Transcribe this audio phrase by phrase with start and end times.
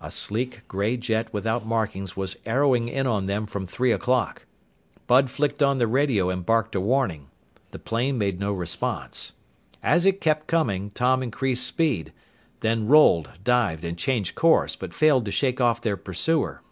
[0.00, 4.44] A sleek gray jet without markings was arrowing in on them from three o'clock.
[5.06, 7.28] Bud flicked on the radio and barked a warning.
[7.70, 9.34] The plane made no response.
[9.80, 12.12] As it kept coming, Tom increased speed
[12.62, 16.62] then rolled, dived, and changed course, but failed to shake off their pursuer.